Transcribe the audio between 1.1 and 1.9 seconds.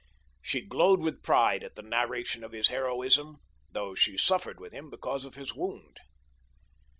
pride at the